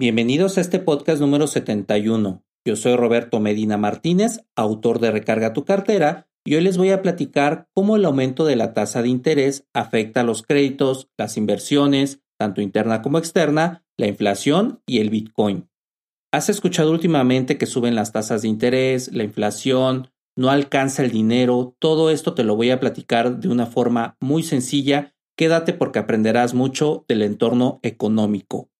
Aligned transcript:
Bienvenidos 0.00 0.56
a 0.56 0.60
este 0.60 0.78
podcast 0.78 1.20
número 1.20 1.48
71. 1.48 2.44
Yo 2.64 2.76
soy 2.76 2.94
Roberto 2.94 3.40
Medina 3.40 3.78
Martínez, 3.78 4.44
autor 4.54 5.00
de 5.00 5.10
Recarga 5.10 5.52
tu 5.52 5.64
cartera, 5.64 6.28
y 6.44 6.54
hoy 6.54 6.62
les 6.62 6.78
voy 6.78 6.90
a 6.90 7.02
platicar 7.02 7.66
cómo 7.74 7.96
el 7.96 8.04
aumento 8.04 8.44
de 8.44 8.54
la 8.54 8.74
tasa 8.74 9.02
de 9.02 9.08
interés 9.08 9.66
afecta 9.74 10.20
a 10.20 10.22
los 10.22 10.42
créditos, 10.42 11.08
las 11.18 11.36
inversiones, 11.36 12.20
tanto 12.38 12.60
interna 12.60 13.02
como 13.02 13.18
externa, 13.18 13.84
la 13.96 14.06
inflación 14.06 14.80
y 14.86 15.00
el 15.00 15.10
Bitcoin. 15.10 15.68
¿Has 16.30 16.48
escuchado 16.48 16.92
últimamente 16.92 17.58
que 17.58 17.66
suben 17.66 17.96
las 17.96 18.12
tasas 18.12 18.42
de 18.42 18.48
interés, 18.48 19.12
la 19.12 19.24
inflación, 19.24 20.12
no 20.36 20.50
alcanza 20.50 21.02
el 21.02 21.10
dinero? 21.10 21.74
Todo 21.80 22.10
esto 22.10 22.34
te 22.34 22.44
lo 22.44 22.54
voy 22.54 22.70
a 22.70 22.78
platicar 22.78 23.40
de 23.40 23.48
una 23.48 23.66
forma 23.66 24.16
muy 24.20 24.44
sencilla. 24.44 25.16
Quédate 25.36 25.72
porque 25.72 25.98
aprenderás 25.98 26.54
mucho 26.54 27.04
del 27.08 27.22
entorno 27.22 27.80
económico. 27.82 28.70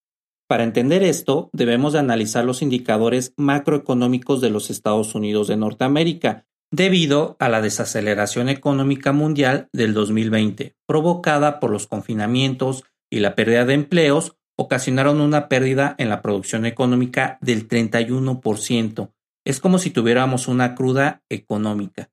Para 0.49 0.65
entender 0.65 1.03
esto, 1.03 1.51
debemos 1.53 1.93
de 1.93 1.99
analizar 1.99 2.45
los 2.45 2.63
indicadores 2.63 3.35
macroeconómicos 3.37 4.41
de 4.41 4.49
los 4.49 4.71
Estados 4.71 5.15
Unidos 5.15 5.47
de 5.47 5.59
Norteamérica, 5.59 6.47
debido 6.71 7.37
a 7.39 7.51
la 7.51 7.61
desaceleración 7.61 8.49
económica 8.49 9.13
mundial 9.13 9.69
del 9.75 9.93
2020, 9.93 10.75
provocada 10.87 11.61
por 11.61 11.71
los 11.71 11.87
confinamientos 11.87 12.85
y 13.11 13.21
la 13.21 13.35
pérdida 13.35 13.67
de 13.67 13.75
empleos 13.75 14.37
ocasionaron 14.57 15.21
una 15.21 15.49
pérdida 15.49 15.95
en 15.99 16.09
la 16.09 16.23
producción 16.23 16.65
económica 16.65 17.39
del 17.43 17.69
31%. 17.69 19.13
Es 19.45 19.61
como 19.61 19.79
si 19.79 19.91
tuviéramos 19.91 20.49
una 20.49 20.75
cruda 20.75 21.23
económica. 21.29 22.11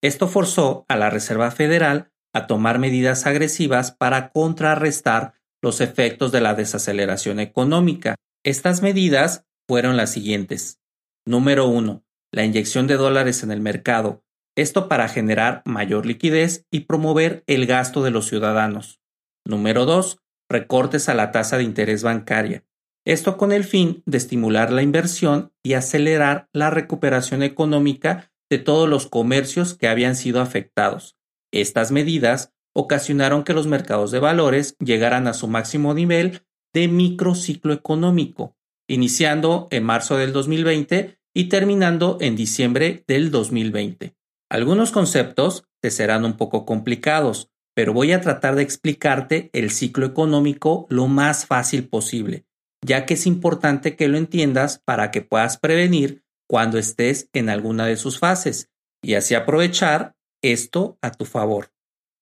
Esto 0.00 0.28
forzó 0.28 0.84
a 0.88 0.96
la 0.96 1.10
Reserva 1.10 1.50
Federal 1.50 2.10
a 2.32 2.46
tomar 2.46 2.78
medidas 2.78 3.26
agresivas 3.26 3.92
para 3.92 4.30
contrarrestar 4.30 5.34
los 5.64 5.80
efectos 5.80 6.30
de 6.30 6.42
la 6.42 6.54
desaceleración 6.54 7.40
económica. 7.40 8.16
Estas 8.44 8.82
medidas 8.82 9.46
fueron 9.66 9.96
las 9.96 10.12
siguientes. 10.12 10.78
Número 11.26 11.66
1. 11.66 12.04
La 12.32 12.44
inyección 12.44 12.86
de 12.86 12.96
dólares 12.98 13.42
en 13.42 13.50
el 13.50 13.62
mercado. 13.62 14.22
Esto 14.56 14.88
para 14.90 15.08
generar 15.08 15.62
mayor 15.64 16.04
liquidez 16.04 16.66
y 16.70 16.80
promover 16.80 17.44
el 17.46 17.64
gasto 17.64 18.02
de 18.02 18.10
los 18.10 18.28
ciudadanos. 18.28 19.00
Número 19.46 19.86
2 19.86 20.18
recortes 20.50 21.08
a 21.08 21.14
la 21.14 21.32
tasa 21.32 21.56
de 21.56 21.64
interés 21.64 22.02
bancaria. 22.02 22.62
Esto 23.06 23.38
con 23.38 23.50
el 23.50 23.64
fin 23.64 24.02
de 24.04 24.18
estimular 24.18 24.70
la 24.70 24.82
inversión 24.82 25.50
y 25.62 25.72
acelerar 25.72 26.46
la 26.52 26.68
recuperación 26.68 27.42
económica 27.42 28.30
de 28.50 28.58
todos 28.58 28.86
los 28.86 29.06
comercios 29.06 29.72
que 29.72 29.88
habían 29.88 30.14
sido 30.14 30.42
afectados. 30.42 31.16
Estas 31.52 31.90
medidas 31.90 32.53
ocasionaron 32.74 33.44
que 33.44 33.54
los 33.54 33.66
mercados 33.66 34.10
de 34.10 34.18
valores 34.18 34.76
llegaran 34.78 35.26
a 35.26 35.34
su 35.34 35.48
máximo 35.48 35.94
nivel 35.94 36.42
de 36.74 36.88
microciclo 36.88 37.72
económico, 37.72 38.56
iniciando 38.88 39.68
en 39.70 39.84
marzo 39.84 40.16
del 40.16 40.32
2020 40.32 41.18
y 41.32 41.48
terminando 41.48 42.18
en 42.20 42.36
diciembre 42.36 43.04
del 43.06 43.30
2020. 43.30 44.14
Algunos 44.50 44.90
conceptos 44.90 45.64
te 45.80 45.90
serán 45.90 46.24
un 46.24 46.36
poco 46.36 46.66
complicados, 46.66 47.50
pero 47.74 47.92
voy 47.92 48.12
a 48.12 48.20
tratar 48.20 48.54
de 48.56 48.62
explicarte 48.62 49.50
el 49.52 49.70
ciclo 49.70 50.06
económico 50.06 50.86
lo 50.90 51.08
más 51.08 51.46
fácil 51.46 51.88
posible, 51.88 52.44
ya 52.84 53.06
que 53.06 53.14
es 53.14 53.26
importante 53.26 53.96
que 53.96 54.08
lo 54.08 54.18
entiendas 54.18 54.80
para 54.84 55.10
que 55.10 55.22
puedas 55.22 55.58
prevenir 55.58 56.22
cuando 56.48 56.78
estés 56.78 57.28
en 57.32 57.48
alguna 57.48 57.86
de 57.86 57.96
sus 57.96 58.18
fases 58.18 58.70
y 59.02 59.14
así 59.14 59.34
aprovechar 59.34 60.14
esto 60.42 60.98
a 61.02 61.10
tu 61.10 61.24
favor. 61.24 61.73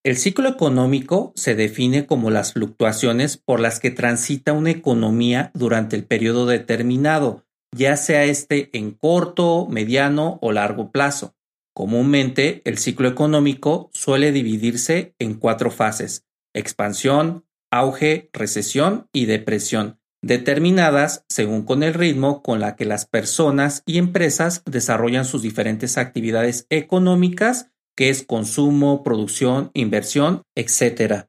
El 0.05 0.17
ciclo 0.17 0.49
económico 0.49 1.33
se 1.37 1.55
define 1.55 2.07
como 2.07 2.31
las 2.31 2.55
fluctuaciones 2.55 3.37
por 3.37 3.61
las 3.61 3.79
que 3.79 3.93
transita 3.93 4.53
una 4.53 4.71
economía 4.71 5.53
durante 5.55 5.95
el 5.95 6.05
periodo 6.05 6.47
determinado, 6.47 7.47
ya 7.73 7.97
sea 7.97 8.25
este 8.25 8.69
en 8.77 8.91
corto, 8.91 9.69
mediano 9.71 10.41
o 10.43 10.51
largo 10.51 10.91
plazo. 10.91 11.37
Comúnmente, 11.73 12.63
el 12.65 12.79
ciclo 12.79 13.09
económico 13.09 13.91
suele 13.95 14.33
dividirse 14.33 15.15
en 15.21 15.35
cuatro 15.35 15.71
fases, 15.71 16.25
expansión, 16.53 17.47
auge, 17.71 18.29
recesión 18.33 19.09
y 19.13 19.27
depresión, 19.27 20.01
determinadas 20.21 21.25
según 21.29 21.63
con 21.63 21.85
el 21.85 21.95
ritmo 21.95 22.43
con 22.43 22.61
la 22.61 22.75
que 22.75 22.85
las 22.85 23.07
personas 23.07 23.85
y 23.87 23.99
empresas 23.99 24.63
desarrollan 24.67 25.25
sus 25.25 25.43
diferentes 25.43 25.97
actividades 25.97 26.67
económicas, 26.71 27.72
que 27.95 28.09
es 28.09 28.23
consumo, 28.23 29.03
producción, 29.03 29.71
inversión, 29.75 30.43
etc. 30.55 31.25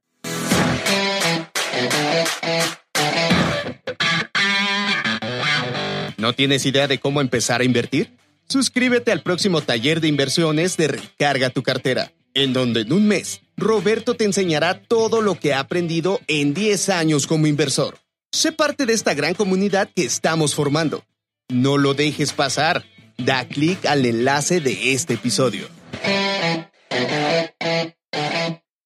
¿No 6.18 6.34
tienes 6.34 6.66
idea 6.66 6.88
de 6.88 7.00
cómo 7.00 7.20
empezar 7.20 7.62
a 7.62 7.66
invertir? 7.66 8.18
Suscríbete 8.48 9.12
al 9.12 9.24
próximo 9.24 9.62
taller 9.62 10.00
de 10.00 10.08
inversiones 10.08 10.78
de 10.78 10.88
Recarga 10.88 11.50
tu 11.50 11.64
cartera, 11.64 12.14
en 12.34 12.54
donde 12.54 12.82
en 12.82 12.94
un 12.94 13.08
mes 13.08 13.42
Roberto 13.58 14.16
te 14.16 14.26
enseñará 14.26 14.82
todo 14.82 15.22
lo 15.22 15.40
que 15.40 15.54
ha 15.54 15.60
aprendido 15.60 16.20
en 16.28 16.54
10 16.54 16.90
años 16.90 17.28
como 17.28 17.48
inversor. 17.48 17.98
Sé 18.32 18.52
parte 18.52 18.86
de 18.86 18.94
esta 18.94 19.14
gran 19.14 19.34
comunidad 19.36 19.90
que 19.96 20.06
estamos 20.06 20.56
formando. 20.56 21.04
No 21.50 21.78
lo 21.78 21.94
dejes 21.94 22.34
pasar. 22.34 22.86
Da 23.18 23.46
clic 23.46 23.86
al 23.86 24.06
enlace 24.06 24.60
de 24.60 24.94
este 24.94 25.14
episodio. 25.14 25.68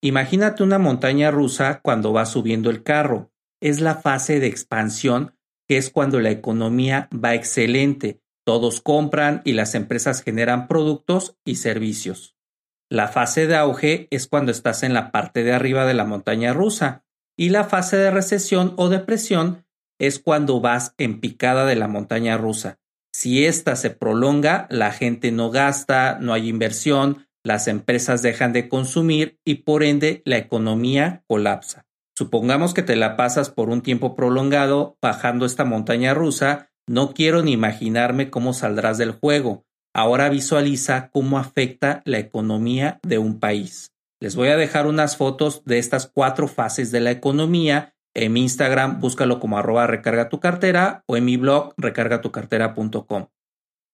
Imagínate 0.02 0.64
una 0.64 0.78
montaña 0.78 1.32
rusa 1.32 1.82
cuando 1.82 2.14
va 2.14 2.26
subiendo 2.26 2.70
el 2.70 2.84
carro. 2.84 3.32
Es 3.62 3.82
la 3.82 3.96
fase 3.96 4.40
de 4.40 4.48
expansión, 4.48 5.36
que 5.68 5.78
es 5.78 5.90
cuando 5.90 6.20
la 6.20 6.30
economía 6.30 7.10
va 7.14 7.34
excelente, 7.34 8.22
todos 8.46 8.80
compran 8.80 9.42
y 9.44 9.54
las 9.54 9.76
empresas 9.76 10.24
generan 10.24 10.68
productos 10.68 11.36
y 11.44 11.56
servicios. 11.56 12.38
La 12.90 13.10
fase 13.10 13.48
de 13.48 13.58
auge 13.58 14.08
es 14.12 14.28
cuando 14.28 14.52
estás 14.52 14.84
en 14.84 14.94
la 14.94 15.12
parte 15.12 15.44
de 15.44 15.52
arriba 15.52 15.86
de 15.86 15.94
la 15.94 16.06
montaña 16.06 16.54
rusa 16.54 17.04
y 17.36 17.50
la 17.50 17.66
fase 17.66 17.98
de 17.98 18.12
recesión 18.12 18.74
o 18.78 18.88
depresión 18.88 19.66
es 20.00 20.20
cuando 20.20 20.62
vas 20.62 20.94
en 20.98 21.20
picada 21.20 21.66
de 21.66 21.76
la 21.76 21.88
montaña 21.88 22.38
rusa. 22.38 22.80
Si 23.12 23.46
esta 23.46 23.76
se 23.76 23.90
prolonga, 23.90 24.68
la 24.70 24.92
gente 24.92 25.32
no 25.32 25.50
gasta, 25.50 26.18
no 26.22 26.34
hay 26.34 26.48
inversión, 26.48 27.27
las 27.48 27.68
empresas 27.68 28.22
dejan 28.22 28.54
de 28.54 28.70
consumir 28.70 29.40
y 29.46 29.56
por 29.56 29.84
ende 29.84 30.22
la 30.26 30.38
economía 30.38 31.24
colapsa. 31.28 31.86
Supongamos 32.16 32.74
que 32.74 32.84
te 32.84 32.96
la 32.96 33.16
pasas 33.16 33.50
por 33.50 33.70
un 33.70 33.82
tiempo 33.82 34.16
prolongado 34.16 34.98
bajando 35.02 35.46
esta 35.46 35.66
montaña 35.66 36.14
rusa 36.14 36.70
no 36.90 37.14
quiero 37.14 37.44
ni 37.44 37.52
imaginarme 37.52 38.30
cómo 38.30 38.54
saldrás 38.54 38.98
del 38.98 39.12
juego. 39.12 39.66
Ahora 39.94 40.30
visualiza 40.30 41.10
cómo 41.12 41.38
afecta 41.38 42.02
la 42.06 42.18
economía 42.18 43.00
de 43.04 43.18
un 43.18 43.40
país. 43.40 43.92
Les 44.22 44.36
voy 44.36 44.48
a 44.50 44.58
dejar 44.58 44.88
unas 44.88 45.18
fotos 45.18 45.64
de 45.66 45.80
estas 45.80 46.08
cuatro 46.08 46.48
fases 46.48 46.92
de 46.92 47.02
la 47.02 47.12
economía. 47.12 47.94
En 48.16 48.32
mi 48.32 48.42
Instagram 48.42 49.02
búscalo 49.02 49.40
como 49.40 49.58
arroba 49.58 49.86
recarga 49.86 50.30
tu 50.30 50.40
cartera 50.40 51.04
o 51.08 51.18
en 51.18 51.26
mi 51.26 51.36
blog 51.36 51.74
recargatucartera.com. 51.78 53.28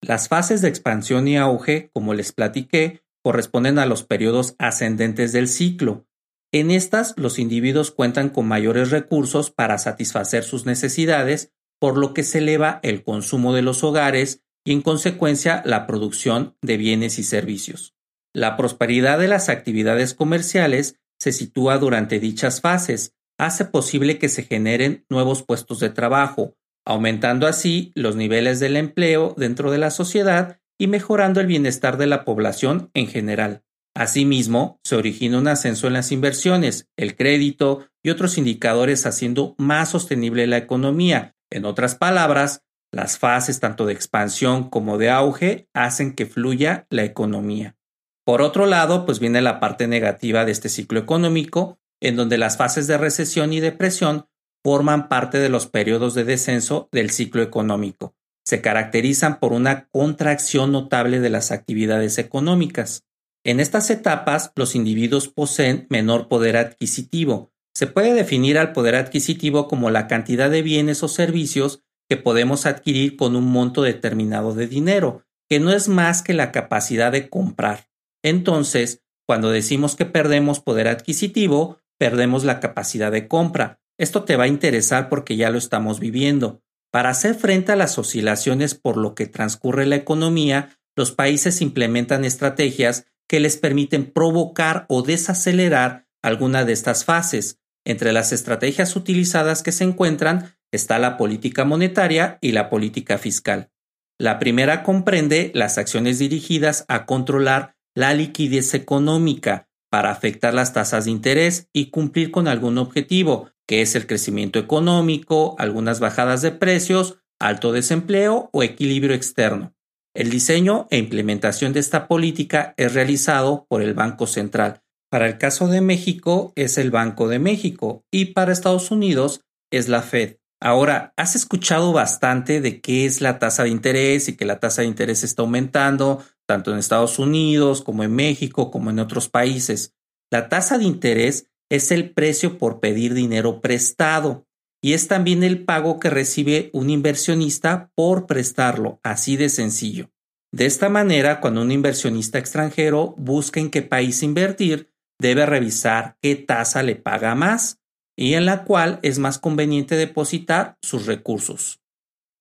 Las 0.00 0.28
fases 0.28 0.60
de 0.62 0.68
expansión 0.68 1.26
y 1.26 1.36
auge, 1.36 1.90
como 1.92 2.14
les 2.14 2.32
platiqué, 2.32 3.02
corresponden 3.24 3.78
a 3.78 3.86
los 3.86 4.02
periodos 4.02 4.54
ascendentes 4.58 5.32
del 5.32 5.48
ciclo. 5.48 6.06
En 6.52 6.70
estas, 6.70 7.14
los 7.16 7.38
individuos 7.38 7.90
cuentan 7.90 8.28
con 8.28 8.46
mayores 8.46 8.90
recursos 8.90 9.50
para 9.50 9.78
satisfacer 9.78 10.44
sus 10.44 10.66
necesidades 10.66 11.50
por 11.80 11.96
lo 11.96 12.12
que 12.12 12.22
se 12.22 12.38
eleva 12.38 12.80
el 12.82 13.02
consumo 13.02 13.54
de 13.54 13.62
los 13.62 13.82
hogares 13.82 14.42
y 14.62 14.72
en 14.72 14.82
consecuencia 14.82 15.62
la 15.64 15.86
producción 15.86 16.56
de 16.62 16.76
bienes 16.76 17.18
y 17.18 17.24
servicios. 17.24 17.94
La 18.34 18.56
prosperidad 18.56 19.18
de 19.18 19.28
las 19.28 19.48
actividades 19.48 20.12
comerciales 20.14 21.00
se 21.18 21.32
sitúa 21.32 21.78
durante 21.78 22.20
dichas 22.20 22.60
fases, 22.60 23.14
hace 23.38 23.64
posible 23.64 24.18
que 24.18 24.28
se 24.28 24.42
generen 24.42 25.06
nuevos 25.08 25.42
puestos 25.42 25.80
de 25.80 25.90
trabajo, 25.90 26.56
aumentando 26.84 27.46
así 27.46 27.90
los 27.94 28.16
niveles 28.16 28.60
del 28.60 28.76
empleo 28.76 29.34
dentro 29.38 29.70
de 29.70 29.78
la 29.78 29.90
sociedad 29.90 30.60
y 30.78 30.86
mejorando 30.86 31.40
el 31.40 31.46
bienestar 31.46 31.96
de 31.96 32.06
la 32.06 32.24
población 32.24 32.90
en 32.94 33.06
general. 33.06 33.62
Asimismo, 33.96 34.80
se 34.82 34.96
origina 34.96 35.38
un 35.38 35.46
ascenso 35.46 35.86
en 35.86 35.92
las 35.92 36.10
inversiones, 36.10 36.88
el 36.96 37.16
crédito 37.16 37.86
y 38.02 38.10
otros 38.10 38.38
indicadores 38.38 39.06
haciendo 39.06 39.54
más 39.56 39.90
sostenible 39.90 40.46
la 40.46 40.56
economía, 40.56 41.34
en 41.50 41.64
otras 41.64 41.94
palabras, 41.94 42.62
Las 42.92 43.18
fases 43.18 43.58
tanto 43.58 43.86
de 43.86 43.92
expansión 43.92 44.70
como 44.70 44.98
de 44.98 45.10
auge 45.10 45.68
hacen 45.74 46.14
que 46.14 46.26
fluya 46.26 46.86
la 46.90 47.02
economía. 47.02 47.76
Por 48.24 48.40
otro 48.40 48.66
lado, 48.66 49.04
pues 49.04 49.18
viene 49.18 49.42
la 49.42 49.58
parte 49.58 49.88
negativa 49.88 50.44
de 50.44 50.52
este 50.52 50.68
ciclo 50.68 51.00
económico, 51.00 51.80
en 52.00 52.14
donde 52.14 52.38
las 52.38 52.56
fases 52.56 52.86
de 52.86 52.96
recesión 52.96 53.52
y 53.52 53.58
depresión 53.58 54.28
forman 54.62 55.08
parte 55.08 55.38
de 55.38 55.48
los 55.48 55.66
periodos 55.66 56.14
de 56.14 56.22
descenso 56.22 56.88
del 56.92 57.10
ciclo 57.10 57.42
económico. 57.42 58.14
Se 58.44 58.60
caracterizan 58.60 59.40
por 59.40 59.52
una 59.52 59.88
contracción 59.88 60.72
notable 60.72 61.20
de 61.20 61.30
las 61.30 61.50
actividades 61.50 62.18
económicas. 62.18 63.04
En 63.44 63.60
estas 63.60 63.90
etapas, 63.90 64.52
los 64.54 64.74
individuos 64.74 65.28
poseen 65.28 65.86
menor 65.90 66.28
poder 66.28 66.56
adquisitivo. 66.56 67.52
Se 67.74 67.86
puede 67.86 68.14
definir 68.14 68.58
al 68.58 68.72
poder 68.72 68.94
adquisitivo 68.94 69.66
como 69.66 69.90
la 69.90 70.06
cantidad 70.06 70.50
de 70.50 70.62
bienes 70.62 71.02
o 71.02 71.08
servicios 71.08 71.82
que 72.08 72.16
podemos 72.16 72.66
adquirir 72.66 73.16
con 73.16 73.34
un 73.36 73.46
monto 73.46 73.82
determinado 73.82 74.54
de 74.54 74.66
dinero, 74.66 75.24
que 75.48 75.60
no 75.60 75.72
es 75.72 75.88
más 75.88 76.22
que 76.22 76.34
la 76.34 76.52
capacidad 76.52 77.12
de 77.12 77.28
comprar. 77.28 77.88
Entonces, 78.22 79.02
cuando 79.26 79.50
decimos 79.50 79.96
que 79.96 80.04
perdemos 80.04 80.60
poder 80.60 80.88
adquisitivo, 80.88 81.78
perdemos 81.98 82.44
la 82.44 82.60
capacidad 82.60 83.10
de 83.12 83.26
compra. 83.28 83.80
Esto 83.98 84.24
te 84.24 84.36
va 84.36 84.44
a 84.44 84.48
interesar 84.48 85.08
porque 85.08 85.36
ya 85.36 85.50
lo 85.50 85.58
estamos 85.58 86.00
viviendo. 86.00 86.62
Para 86.94 87.10
hacer 87.10 87.34
frente 87.34 87.72
a 87.72 87.76
las 87.76 87.98
oscilaciones 87.98 88.76
por 88.76 88.96
lo 88.96 89.16
que 89.16 89.26
transcurre 89.26 89.84
la 89.84 89.96
economía, 89.96 90.78
los 90.94 91.10
países 91.10 91.60
implementan 91.60 92.24
estrategias 92.24 93.04
que 93.28 93.40
les 93.40 93.56
permiten 93.56 94.12
provocar 94.12 94.86
o 94.88 95.02
desacelerar 95.02 96.06
alguna 96.22 96.64
de 96.64 96.72
estas 96.72 97.04
fases. 97.04 97.58
Entre 97.84 98.12
las 98.12 98.30
estrategias 98.30 98.94
utilizadas 98.94 99.64
que 99.64 99.72
se 99.72 99.82
encuentran 99.82 100.54
está 100.70 101.00
la 101.00 101.16
política 101.16 101.64
monetaria 101.64 102.38
y 102.40 102.52
la 102.52 102.70
política 102.70 103.18
fiscal. 103.18 103.72
La 104.16 104.38
primera 104.38 104.84
comprende 104.84 105.50
las 105.52 105.78
acciones 105.78 106.20
dirigidas 106.20 106.84
a 106.86 107.06
controlar 107.06 107.74
la 107.96 108.14
liquidez 108.14 108.72
económica 108.72 109.68
para 109.90 110.12
afectar 110.12 110.54
las 110.54 110.72
tasas 110.72 111.06
de 111.06 111.10
interés 111.10 111.68
y 111.72 111.90
cumplir 111.90 112.30
con 112.30 112.46
algún 112.46 112.78
objetivo, 112.78 113.50
que 113.66 113.82
es 113.82 113.94
el 113.94 114.06
crecimiento 114.06 114.58
económico, 114.58 115.56
algunas 115.58 116.00
bajadas 116.00 116.42
de 116.42 116.52
precios, 116.52 117.18
alto 117.40 117.72
desempleo 117.72 118.50
o 118.52 118.62
equilibrio 118.62 119.14
externo. 119.14 119.74
El 120.14 120.30
diseño 120.30 120.86
e 120.90 120.98
implementación 120.98 121.72
de 121.72 121.80
esta 121.80 122.06
política 122.06 122.74
es 122.76 122.94
realizado 122.94 123.66
por 123.68 123.82
el 123.82 123.94
Banco 123.94 124.26
Central. 124.26 124.82
Para 125.10 125.26
el 125.26 125.38
caso 125.38 125.68
de 125.68 125.80
México 125.80 126.52
es 126.56 126.78
el 126.78 126.90
Banco 126.90 127.28
de 127.28 127.38
México 127.38 128.04
y 128.12 128.26
para 128.26 128.52
Estados 128.52 128.90
Unidos 128.90 129.40
es 129.72 129.88
la 129.88 130.02
Fed. 130.02 130.36
Ahora, 130.60 131.12
has 131.16 131.34
escuchado 131.34 131.92
bastante 131.92 132.60
de 132.60 132.80
qué 132.80 133.04
es 133.04 133.20
la 133.20 133.38
tasa 133.38 133.64
de 133.64 133.70
interés 133.70 134.28
y 134.28 134.36
que 134.36 134.44
la 134.44 134.60
tasa 134.60 134.82
de 134.82 134.88
interés 134.88 135.22
está 135.22 135.42
aumentando, 135.42 136.24
tanto 136.46 136.72
en 136.72 136.78
Estados 136.78 137.18
Unidos 137.18 137.82
como 137.82 138.02
en 138.02 138.14
México, 138.14 138.70
como 138.70 138.90
en 138.90 138.98
otros 138.98 139.28
países. 139.28 139.94
La 140.30 140.48
tasa 140.48 140.78
de 140.78 140.84
interés 140.84 141.50
es 141.74 141.90
el 141.90 142.10
precio 142.10 142.58
por 142.58 142.80
pedir 142.80 143.14
dinero 143.14 143.60
prestado 143.60 144.46
y 144.82 144.92
es 144.92 145.08
también 145.08 145.42
el 145.42 145.64
pago 145.64 145.98
que 145.98 146.10
recibe 146.10 146.70
un 146.72 146.90
inversionista 146.90 147.90
por 147.94 148.26
prestarlo, 148.26 149.00
así 149.02 149.36
de 149.36 149.48
sencillo. 149.48 150.10
De 150.52 150.66
esta 150.66 150.88
manera, 150.88 151.40
cuando 151.40 151.62
un 151.62 151.72
inversionista 151.72 152.38
extranjero 152.38 153.14
busca 153.16 153.60
en 153.60 153.70
qué 153.70 153.82
país 153.82 154.22
invertir, 154.22 154.92
debe 155.18 155.46
revisar 155.46 156.16
qué 156.22 156.36
tasa 156.36 156.82
le 156.82 156.96
paga 156.96 157.34
más 157.34 157.80
y 158.16 158.34
en 158.34 158.46
la 158.46 158.64
cual 158.64 159.00
es 159.02 159.18
más 159.18 159.38
conveniente 159.38 159.96
depositar 159.96 160.76
sus 160.82 161.06
recursos. 161.06 161.80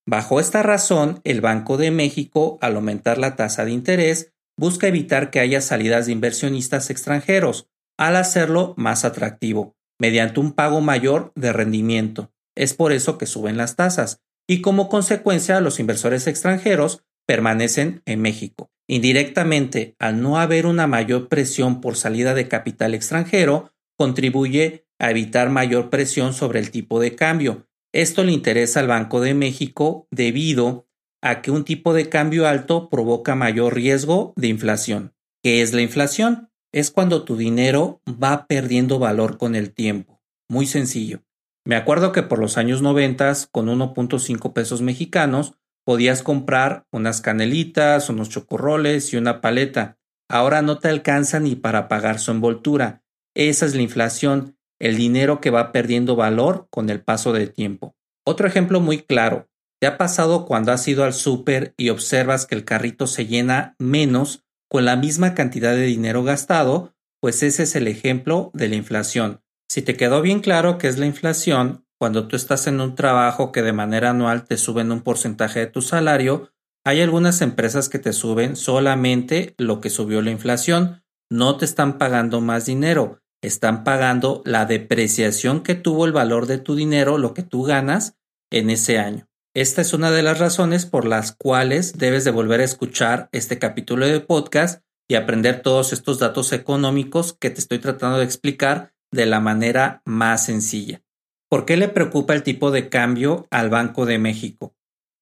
Bajo 0.05 0.39
esta 0.39 0.63
razón, 0.63 1.21
el 1.23 1.39
Banco 1.39 1.77
de 1.77 1.91
México, 1.91 2.57
al 2.61 2.75
aumentar 2.75 3.17
la 3.17 3.35
tasa 3.35 3.63
de 3.63 3.71
interés, 3.71 4.33
busca 4.57 4.87
evitar 4.87 5.31
que 5.31 5.39
haya 5.39 5.61
salidas 5.61 6.05
de 6.05 6.11
inversionistas 6.11 6.89
extranjeros, 6.89 7.69
al 7.97 8.15
hacerlo 8.15 8.73
más 8.77 9.05
atractivo, 9.05 9.75
mediante 9.99 10.39
un 10.39 10.53
pago 10.53 10.81
mayor 10.81 11.31
de 11.35 11.53
rendimiento. 11.53 12.31
Es 12.55 12.73
por 12.73 12.91
eso 12.91 13.17
que 13.17 13.25
suben 13.25 13.57
las 13.57 13.75
tasas, 13.75 14.21
y 14.47 14.61
como 14.61 14.89
consecuencia 14.89 15.61
los 15.61 15.79
inversores 15.79 16.27
extranjeros 16.27 17.03
permanecen 17.25 18.01
en 18.05 18.21
México. 18.21 18.71
Indirectamente, 18.87 19.95
al 19.99 20.21
no 20.21 20.37
haber 20.37 20.65
una 20.65 20.87
mayor 20.87 21.29
presión 21.29 21.79
por 21.79 21.95
salida 21.95 22.33
de 22.33 22.47
capital 22.47 22.93
extranjero, 22.93 23.71
contribuye 23.97 24.85
a 24.99 25.11
evitar 25.11 25.49
mayor 25.49 25.89
presión 25.89 26.33
sobre 26.33 26.59
el 26.59 26.71
tipo 26.71 26.99
de 26.99 27.15
cambio. 27.15 27.67
Esto 27.93 28.23
le 28.23 28.31
interesa 28.31 28.79
al 28.79 28.87
Banco 28.87 29.21
de 29.21 29.33
México 29.33 30.07
debido 30.11 30.87
a 31.21 31.41
que 31.41 31.51
un 31.51 31.63
tipo 31.63 31.93
de 31.93 32.09
cambio 32.09 32.47
alto 32.47 32.89
provoca 32.89 33.35
mayor 33.35 33.75
riesgo 33.75 34.33
de 34.35 34.47
inflación. 34.47 35.13
¿Qué 35.41 35.61
es 35.61 35.73
la 35.73 35.81
inflación? 35.81 36.49
Es 36.73 36.89
cuando 36.89 37.23
tu 37.23 37.37
dinero 37.37 38.01
va 38.07 38.47
perdiendo 38.47 38.97
valor 38.97 39.37
con 39.37 39.55
el 39.55 39.71
tiempo. 39.71 40.19
Muy 40.49 40.65
sencillo. 40.65 41.23
Me 41.65 41.75
acuerdo 41.75 42.11
que 42.11 42.23
por 42.23 42.39
los 42.39 42.57
años 42.57 42.81
90, 42.81 43.31
con 43.51 43.67
1.5 43.67 44.53
pesos 44.53 44.81
mexicanos, 44.81 45.53
podías 45.85 46.23
comprar 46.23 46.85
unas 46.91 47.21
canelitas, 47.21 48.09
unos 48.09 48.29
chocorroles 48.29 49.13
y 49.13 49.17
una 49.17 49.39
paleta. 49.39 49.99
Ahora 50.27 50.63
no 50.63 50.79
te 50.79 50.89
alcanza 50.89 51.39
ni 51.39 51.55
para 51.55 51.87
pagar 51.87 52.17
su 52.17 52.31
envoltura. 52.31 53.03
Esa 53.35 53.67
es 53.67 53.75
la 53.75 53.83
inflación 53.83 54.57
el 54.79 54.97
dinero 54.97 55.39
que 55.39 55.49
va 55.49 55.71
perdiendo 55.71 56.15
valor 56.15 56.67
con 56.69 56.89
el 56.89 57.01
paso 57.01 57.31
del 57.31 57.53
tiempo. 57.53 57.95
Otro 58.25 58.47
ejemplo 58.47 58.81
muy 58.81 59.03
claro, 59.03 59.47
¿te 59.79 59.87
ha 59.87 59.97
pasado 59.97 60.45
cuando 60.45 60.71
has 60.71 60.85
ido 60.87 61.05
al 61.05 61.13
súper 61.13 61.73
y 61.77 61.89
observas 61.89 62.45
que 62.45 62.55
el 62.55 62.65
carrito 62.65 63.07
se 63.07 63.25
llena 63.27 63.75
menos 63.79 64.42
con 64.73 64.85
la 64.85 64.95
misma 64.95 65.35
cantidad 65.35 65.75
de 65.75 65.83
dinero 65.83 66.23
gastado? 66.23 66.95
Pues 67.21 67.43
ese 67.43 67.63
es 67.63 67.75
el 67.75 67.87
ejemplo 67.87 68.49
de 68.55 68.67
la 68.69 68.75
inflación. 68.75 69.43
Si 69.69 69.83
te 69.83 69.95
quedó 69.95 70.23
bien 70.23 70.39
claro 70.39 70.79
qué 70.79 70.87
es 70.87 70.97
la 70.97 71.05
inflación, 71.05 71.85
cuando 71.99 72.27
tú 72.27 72.35
estás 72.35 72.65
en 72.65 72.81
un 72.81 72.95
trabajo 72.95 73.51
que 73.51 73.61
de 73.61 73.71
manera 73.71 74.09
anual 74.09 74.45
te 74.45 74.57
suben 74.57 74.91
un 74.91 75.01
porcentaje 75.01 75.59
de 75.59 75.67
tu 75.67 75.83
salario, 75.83 76.49
hay 76.83 77.01
algunas 77.01 77.41
empresas 77.41 77.87
que 77.87 77.99
te 77.99 78.13
suben 78.13 78.55
solamente 78.55 79.53
lo 79.59 79.79
que 79.79 79.91
subió 79.91 80.23
la 80.23 80.31
inflación, 80.31 81.03
no 81.29 81.55
te 81.57 81.65
están 81.65 81.99
pagando 81.99 82.41
más 82.41 82.65
dinero 82.65 83.19
están 83.43 83.83
pagando 83.83 84.41
la 84.45 84.65
depreciación 84.65 85.63
que 85.63 85.75
tuvo 85.75 86.05
el 86.05 86.13
valor 86.13 86.47
de 86.47 86.57
tu 86.59 86.75
dinero, 86.75 87.17
lo 87.17 87.33
que 87.33 87.43
tú 87.43 87.63
ganas 87.63 88.17
en 88.49 88.69
ese 88.69 88.97
año. 88.97 89.27
Esta 89.55 89.81
es 89.81 89.93
una 89.93 90.09
de 90.09 90.23
las 90.23 90.39
razones 90.39 90.87
por 90.87 91.05
las 91.05 91.31
cuales 91.31 91.99
debes 91.99 92.23
de 92.23 92.31
volver 92.31 92.59
a 92.59 92.63
escuchar 92.63 93.29
este 93.31 93.59
capítulo 93.59 94.07
de 94.07 94.19
podcast 94.19 94.81
y 95.07 95.13
aprender 95.13 95.61
todos 95.61 95.93
estos 95.93 96.17
datos 96.17 96.53
económicos 96.53 97.37
que 97.39 97.51
te 97.51 97.59
estoy 97.59 97.77
tratando 97.77 98.17
de 98.17 98.23
explicar 98.23 98.95
de 99.11 99.27
la 99.27 99.39
manera 99.39 100.01
más 100.05 100.45
sencilla. 100.45 101.03
¿Por 101.51 101.65
qué 101.65 101.77
le 101.77 101.87
preocupa 101.87 102.33
el 102.33 102.41
tipo 102.41 102.71
de 102.71 102.89
cambio 102.89 103.45
al 103.51 103.69
Banco 103.69 104.07
de 104.07 104.17
México? 104.17 104.75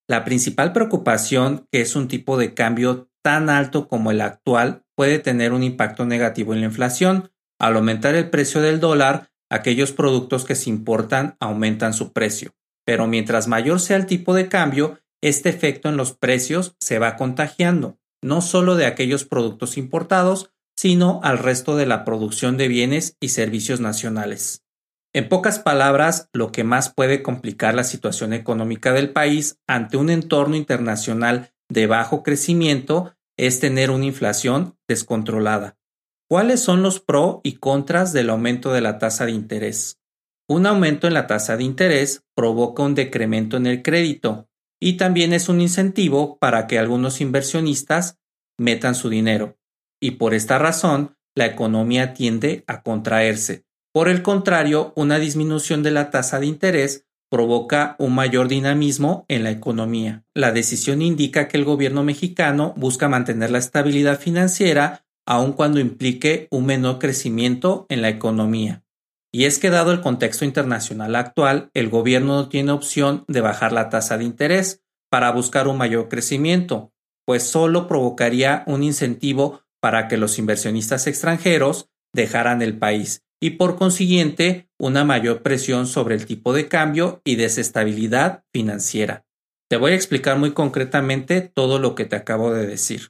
La 0.08 0.24
principal 0.24 0.72
preocupación, 0.72 1.68
que 1.70 1.82
es 1.82 1.98
un 1.98 2.08
tipo 2.08 2.38
de 2.38 2.54
cambio 2.54 3.10
tan 3.22 3.50
alto 3.50 3.90
como 3.90 4.12
el 4.12 4.22
actual, 4.22 4.86
puede 4.96 5.20
tener 5.20 5.52
un 5.52 5.62
impacto 5.62 6.06
negativo 6.06 6.54
en 6.54 6.62
la 6.62 6.68
inflación, 6.68 7.34
al 7.60 7.76
aumentar 7.76 8.16
el 8.16 8.30
precio 8.30 8.62
del 8.62 8.80
dólar, 8.80 9.30
aquellos 9.50 9.92
productos 9.92 10.46
que 10.46 10.56
se 10.56 10.70
importan 10.70 11.36
aumentan 11.42 11.94
su 11.94 12.14
precio. 12.14 12.54
Pero 12.86 13.08
mientras 13.08 13.48
mayor 13.48 13.80
sea 13.80 13.98
el 13.98 14.06
tipo 14.06 14.34
de 14.34 14.48
cambio, 14.48 15.00
este 15.22 15.50
efecto 15.50 15.90
en 15.90 15.98
los 15.98 16.14
precios 16.14 16.76
se 16.80 17.00
va 17.00 17.16
contagiando, 17.16 18.00
no 18.24 18.42
solo 18.42 18.76
de 18.76 18.86
aquellos 18.86 19.26
productos 19.26 19.78
importados, 19.78 20.52
sino 20.76 21.20
al 21.24 21.38
resto 21.38 21.76
de 21.76 21.86
la 21.86 22.04
producción 22.04 22.58
de 22.58 22.68
bienes 22.68 23.18
y 23.20 23.30
servicios 23.30 23.80
nacionales. 23.80 24.64
En 25.14 25.28
pocas 25.28 25.60
palabras, 25.60 26.30
lo 26.34 26.52
que 26.52 26.64
más 26.64 26.92
puede 26.94 27.22
complicar 27.22 27.76
la 27.76 27.84
situación 27.84 28.34
económica 28.34 28.94
del 28.94 29.12
país 29.12 29.60
ante 29.68 29.98
un 29.98 30.10
entorno 30.10 30.56
internacional 30.56 31.52
de 31.70 31.86
bajo 31.86 32.24
crecimiento 32.24 33.14
es 33.38 33.60
tener 33.60 33.92
una 33.92 34.06
inflación 34.06 34.78
descontrolada. 34.88 35.78
¿Cuáles 36.30 36.62
son 36.62 36.82
los 36.82 37.02
pros 37.02 37.42
y 37.44 37.58
contras 37.58 38.14
del 38.14 38.30
aumento 38.30 38.72
de 38.72 38.82
la 38.82 39.00
tasa 39.00 39.26
de 39.26 39.32
interés? 39.32 40.01
Un 40.52 40.66
aumento 40.66 41.08
en 41.08 41.14
la 41.14 41.28
tasa 41.28 41.56
de 41.56 41.64
interés 41.64 42.26
provoca 42.36 42.84
un 42.84 42.94
decremento 42.94 43.56
en 43.56 43.66
el 43.68 43.82
crédito 43.82 44.50
y 44.82 44.98
también 44.98 45.32
es 45.32 45.48
un 45.48 45.62
incentivo 45.62 46.38
para 46.40 46.68
que 46.68 46.78
algunos 46.78 47.22
inversionistas 47.22 48.18
metan 48.60 48.94
su 48.94 49.08
dinero. 49.08 49.58
Y 50.02 50.12
por 50.12 50.34
esta 50.34 50.60
razón, 50.60 51.16
la 51.36 51.46
economía 51.46 52.14
tiende 52.14 52.66
a 52.68 52.84
contraerse. 52.84 53.64
Por 53.94 54.10
el 54.10 54.24
contrario, 54.24 54.92
una 54.98 55.20
disminución 55.20 55.84
de 55.84 55.92
la 55.92 56.10
tasa 56.10 56.42
de 56.42 56.48
interés 56.48 57.06
provoca 57.30 57.96
un 57.98 58.14
mayor 58.14 58.50
dinamismo 58.50 59.24
en 59.30 59.46
la 59.46 59.52
economía. 59.52 60.26
La 60.36 60.52
decisión 60.52 61.02
indica 61.02 61.48
que 61.48 61.56
el 61.56 61.64
gobierno 61.64 62.04
mexicano 62.04 62.74
busca 62.76 63.08
mantener 63.08 63.52
la 63.52 63.60
estabilidad 63.60 64.20
financiera 64.20 65.06
aun 65.26 65.54
cuando 65.54 65.80
implique 65.80 66.50
un 66.52 66.66
menor 66.66 67.00
crecimiento 67.00 67.86
en 67.88 68.02
la 68.02 68.10
economía. 68.10 68.84
Y 69.34 69.46
es 69.46 69.60
que 69.60 69.70
dado 69.70 69.92
el 69.92 70.02
contexto 70.02 70.46
internacional 70.46 71.16
actual, 71.16 71.70
el 71.74 71.90
gobierno 71.90 72.36
no 72.36 72.50
tiene 72.50 72.72
opción 72.72 73.24
de 73.28 73.42
bajar 73.42 73.72
la 73.72 73.90
tasa 73.90 74.18
de 74.18 74.26
interés, 74.26 74.82
para 75.12 75.32
buscar 75.32 75.68
un 75.68 75.78
mayor 75.78 76.08
crecimiento, 76.08 76.94
pues 77.26 77.44
solo 77.44 77.88
provocaría 77.88 78.64
un 78.66 78.82
incentivo 78.82 79.62
para 79.82 80.08
que 80.08 80.18
los 80.18 80.40
inversionistas 80.40 81.06
extranjeros 81.06 81.90
dejaran 82.14 82.62
el 82.62 82.78
país 82.78 83.24
y 83.42 83.52
por 83.52 83.76
consiguiente 83.76 84.70
una 84.80 85.04
mayor 85.04 85.42
presión 85.42 85.86
sobre 85.86 86.16
el 86.16 86.26
tipo 86.26 86.54
de 86.54 86.68
cambio 86.68 87.22
y 87.26 87.36
desestabilidad 87.36 88.46
financiera. 88.54 89.26
Te 89.70 89.78
voy 89.78 89.92
a 89.92 89.96
explicar 89.96 90.38
muy 90.38 90.54
concretamente 90.54 91.42
todo 91.42 91.78
lo 91.80 91.96
que 91.96 92.06
te 92.06 92.16
acabo 92.16 92.54
de 92.54 92.68
decir. 92.68 93.10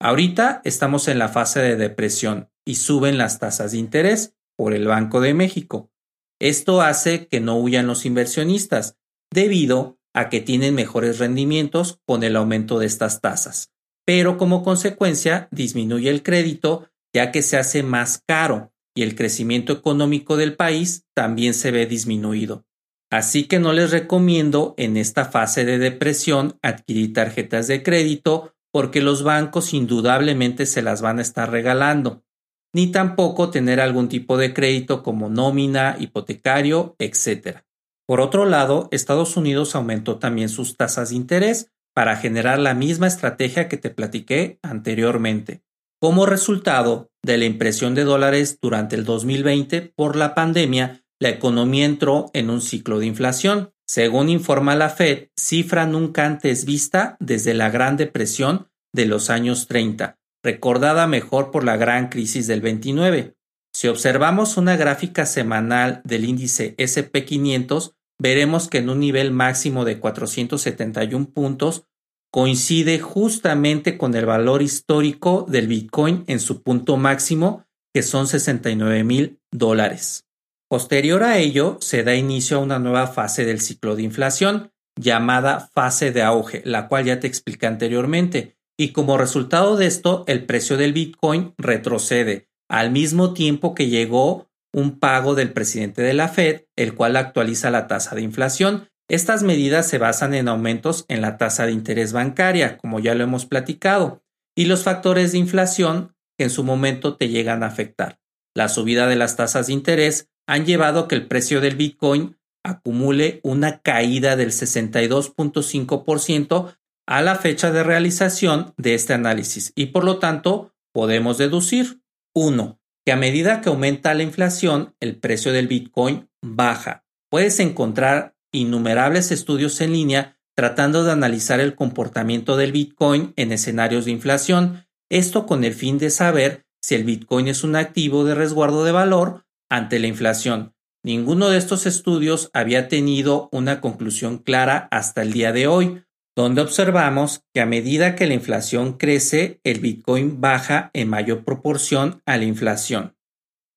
Ahorita 0.00 0.60
estamos 0.64 1.08
en 1.08 1.18
la 1.18 1.28
fase 1.28 1.60
de 1.60 1.76
depresión 1.76 2.48
y 2.64 2.76
suben 2.76 3.18
las 3.18 3.38
tasas 3.38 3.72
de 3.72 3.78
interés 3.78 4.34
por 4.60 4.74
el 4.74 4.86
Banco 4.86 5.22
de 5.22 5.32
México. 5.32 5.90
Esto 6.38 6.82
hace 6.82 7.28
que 7.28 7.40
no 7.40 7.56
huyan 7.56 7.86
los 7.86 8.04
inversionistas, 8.04 8.98
debido 9.32 9.98
a 10.12 10.28
que 10.28 10.42
tienen 10.42 10.74
mejores 10.74 11.18
rendimientos 11.18 11.98
con 12.06 12.22
el 12.24 12.36
aumento 12.36 12.78
de 12.78 12.84
estas 12.84 13.22
tasas, 13.22 13.72
pero 14.04 14.36
como 14.36 14.62
consecuencia 14.62 15.48
disminuye 15.50 16.10
el 16.10 16.22
crédito 16.22 16.90
ya 17.14 17.32
que 17.32 17.40
se 17.40 17.56
hace 17.56 17.82
más 17.82 18.22
caro 18.28 18.70
y 18.94 19.02
el 19.02 19.14
crecimiento 19.14 19.72
económico 19.72 20.36
del 20.36 20.56
país 20.56 21.06
también 21.14 21.54
se 21.54 21.70
ve 21.70 21.86
disminuido. 21.86 22.66
Así 23.10 23.44
que 23.44 23.60
no 23.60 23.72
les 23.72 23.90
recomiendo 23.90 24.74
en 24.76 24.98
esta 24.98 25.24
fase 25.24 25.64
de 25.64 25.78
depresión 25.78 26.58
adquirir 26.60 27.14
tarjetas 27.14 27.66
de 27.66 27.82
crédito 27.82 28.54
porque 28.70 29.00
los 29.00 29.22
bancos 29.22 29.72
indudablemente 29.72 30.66
se 30.66 30.82
las 30.82 31.00
van 31.00 31.18
a 31.18 31.22
estar 31.22 31.50
regalando, 31.50 32.24
ni 32.72 32.92
tampoco 32.92 33.50
tener 33.50 33.80
algún 33.80 34.08
tipo 34.08 34.36
de 34.36 34.54
crédito 34.54 35.02
como 35.02 35.28
nómina, 35.28 35.96
hipotecario, 35.98 36.96
etc. 36.98 37.58
Por 38.06 38.20
otro 38.20 38.44
lado, 38.44 38.88
Estados 38.90 39.36
Unidos 39.36 39.74
aumentó 39.74 40.18
también 40.18 40.48
sus 40.48 40.76
tasas 40.76 41.10
de 41.10 41.16
interés 41.16 41.70
para 41.94 42.16
generar 42.16 42.58
la 42.58 42.74
misma 42.74 43.06
estrategia 43.06 43.68
que 43.68 43.76
te 43.76 43.90
platiqué 43.90 44.58
anteriormente. 44.62 45.62
Como 46.00 46.24
resultado 46.24 47.10
de 47.22 47.36
la 47.36 47.44
impresión 47.44 47.94
de 47.94 48.04
dólares 48.04 48.58
durante 48.62 48.96
el 48.96 49.04
2020 49.04 49.92
por 49.94 50.16
la 50.16 50.34
pandemia, 50.34 51.04
la 51.20 51.28
economía 51.28 51.84
entró 51.84 52.30
en 52.32 52.48
un 52.48 52.62
ciclo 52.62 52.98
de 52.98 53.06
inflación. 53.06 53.72
Según 53.86 54.30
informa 54.30 54.76
la 54.76 54.88
Fed, 54.88 55.28
cifra 55.38 55.84
nunca 55.84 56.24
antes 56.24 56.64
vista 56.64 57.16
desde 57.20 57.52
la 57.52 57.68
Gran 57.70 57.96
Depresión 57.96 58.68
de 58.94 59.06
los 59.06 59.28
años 59.28 59.66
30, 59.66 60.18
recordada 60.42 61.06
mejor 61.06 61.50
por 61.50 61.64
la 61.64 61.76
gran 61.76 62.08
crisis 62.08 62.46
del 62.46 62.60
29. 62.60 63.34
Si 63.72 63.88
observamos 63.88 64.56
una 64.56 64.76
gráfica 64.76 65.26
semanal 65.26 66.00
del 66.04 66.24
índice 66.24 66.76
SP500, 66.76 67.94
veremos 68.18 68.68
que 68.68 68.78
en 68.78 68.90
un 68.90 69.00
nivel 69.00 69.30
máximo 69.30 69.84
de 69.84 69.98
471 69.98 71.30
puntos 71.30 71.86
coincide 72.32 73.00
justamente 73.00 73.98
con 73.98 74.14
el 74.14 74.26
valor 74.26 74.62
histórico 74.62 75.46
del 75.48 75.66
Bitcoin 75.66 76.24
en 76.26 76.40
su 76.40 76.62
punto 76.62 76.96
máximo, 76.96 77.64
que 77.92 78.02
son 78.02 78.26
69 78.26 79.04
mil 79.04 79.40
dólares. 79.50 80.26
Posterior 80.68 81.24
a 81.24 81.38
ello, 81.38 81.78
se 81.80 82.04
da 82.04 82.14
inicio 82.14 82.58
a 82.58 82.60
una 82.60 82.78
nueva 82.78 83.08
fase 83.08 83.44
del 83.44 83.60
ciclo 83.60 83.96
de 83.96 84.02
inflación, 84.02 84.70
llamada 84.96 85.68
fase 85.72 86.12
de 86.12 86.22
auge, 86.22 86.62
la 86.64 86.86
cual 86.86 87.06
ya 87.06 87.18
te 87.18 87.26
expliqué 87.26 87.66
anteriormente, 87.66 88.56
y 88.80 88.92
como 88.92 89.18
resultado 89.18 89.76
de 89.76 89.84
esto, 89.84 90.24
el 90.26 90.46
precio 90.46 90.78
del 90.78 90.94
Bitcoin 90.94 91.52
retrocede, 91.58 92.48
al 92.66 92.90
mismo 92.90 93.34
tiempo 93.34 93.74
que 93.74 93.88
llegó 93.88 94.48
un 94.72 94.98
pago 94.98 95.34
del 95.34 95.52
presidente 95.52 96.00
de 96.00 96.14
la 96.14 96.28
Fed, 96.28 96.62
el 96.76 96.94
cual 96.94 97.16
actualiza 97.16 97.70
la 97.70 97.88
tasa 97.88 98.14
de 98.14 98.22
inflación, 98.22 98.88
estas 99.06 99.42
medidas 99.42 99.86
se 99.86 99.98
basan 99.98 100.32
en 100.32 100.48
aumentos 100.48 101.04
en 101.08 101.20
la 101.20 101.36
tasa 101.36 101.66
de 101.66 101.72
interés 101.72 102.14
bancaria, 102.14 102.78
como 102.78 103.00
ya 103.00 103.14
lo 103.14 103.22
hemos 103.22 103.44
platicado, 103.44 104.22
y 104.56 104.64
los 104.64 104.82
factores 104.82 105.32
de 105.32 105.38
inflación 105.38 106.14
que 106.38 106.44
en 106.44 106.50
su 106.50 106.64
momento 106.64 107.18
te 107.18 107.28
llegan 107.28 107.62
a 107.62 107.66
afectar. 107.66 108.18
La 108.54 108.70
subida 108.70 109.08
de 109.08 109.16
las 109.16 109.36
tasas 109.36 109.66
de 109.66 109.74
interés 109.74 110.30
han 110.46 110.64
llevado 110.64 111.00
a 111.00 111.08
que 111.08 111.16
el 111.16 111.28
precio 111.28 111.60
del 111.60 111.76
Bitcoin 111.76 112.38
acumule 112.64 113.40
una 113.42 113.82
caída 113.82 114.36
del 114.36 114.52
62.5% 114.52 116.76
a 117.10 117.22
la 117.22 117.34
fecha 117.34 117.72
de 117.72 117.82
realización 117.82 118.72
de 118.76 118.94
este 118.94 119.12
análisis 119.12 119.72
y 119.74 119.86
por 119.86 120.04
lo 120.04 120.20
tanto 120.20 120.72
podemos 120.94 121.38
deducir 121.38 122.00
1. 122.34 122.80
Que 123.04 123.12
a 123.12 123.16
medida 123.16 123.60
que 123.60 123.68
aumenta 123.68 124.14
la 124.14 124.22
inflación, 124.22 124.94
el 125.00 125.16
precio 125.16 125.52
del 125.52 125.66
Bitcoin 125.66 126.28
baja. 126.40 127.04
Puedes 127.28 127.58
encontrar 127.58 128.36
innumerables 128.52 129.32
estudios 129.32 129.80
en 129.80 129.92
línea 129.92 130.38
tratando 130.54 131.02
de 131.02 131.10
analizar 131.10 131.58
el 131.58 131.74
comportamiento 131.74 132.56
del 132.56 132.70
Bitcoin 132.70 133.32
en 133.36 133.50
escenarios 133.50 134.04
de 134.04 134.12
inflación, 134.12 134.86
esto 135.10 135.46
con 135.46 135.64
el 135.64 135.74
fin 135.74 135.98
de 135.98 136.10
saber 136.10 136.64
si 136.80 136.94
el 136.94 137.04
Bitcoin 137.04 137.48
es 137.48 137.64
un 137.64 137.74
activo 137.74 138.24
de 138.24 138.36
resguardo 138.36 138.84
de 138.84 138.92
valor 138.92 139.46
ante 139.68 139.98
la 139.98 140.06
inflación. 140.06 140.74
Ninguno 141.02 141.48
de 141.48 141.58
estos 141.58 141.86
estudios 141.86 142.50
había 142.52 142.86
tenido 142.88 143.48
una 143.52 143.80
conclusión 143.80 144.38
clara 144.38 144.86
hasta 144.90 145.22
el 145.22 145.32
día 145.32 145.52
de 145.52 145.66
hoy, 145.66 146.04
donde 146.36 146.62
observamos 146.62 147.42
que 147.52 147.60
a 147.60 147.66
medida 147.66 148.14
que 148.14 148.26
la 148.26 148.34
inflación 148.34 148.94
crece, 148.94 149.60
el 149.64 149.80
Bitcoin 149.80 150.40
baja 150.40 150.90
en 150.94 151.08
mayor 151.08 151.44
proporción 151.44 152.22
a 152.26 152.36
la 152.36 152.44
inflación. 152.44 153.16